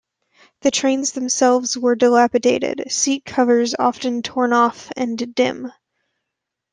[0.61, 5.71] The trains themselves were dilapidated, seat covers often torn off, and dim.